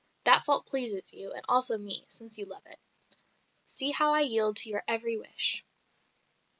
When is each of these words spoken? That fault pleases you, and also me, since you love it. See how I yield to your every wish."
That 0.23 0.45
fault 0.45 0.65
pleases 0.65 1.13
you, 1.13 1.31
and 1.31 1.45
also 1.47 1.77
me, 1.77 2.07
since 2.09 2.39
you 2.39 2.45
love 2.47 2.65
it. 2.65 2.79
See 3.65 3.91
how 3.91 4.15
I 4.15 4.21
yield 4.21 4.57
to 4.57 4.69
your 4.71 4.81
every 4.87 5.15
wish." 5.15 5.63